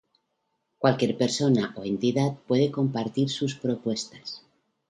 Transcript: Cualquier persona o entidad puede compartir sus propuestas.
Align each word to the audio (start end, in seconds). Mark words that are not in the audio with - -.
Cualquier 0.81 1.13
persona 1.15 1.73
o 1.77 1.85
entidad 1.93 2.33
puede 2.47 2.71
compartir 2.71 3.29
sus 3.29 3.53
propuestas. 3.53 4.41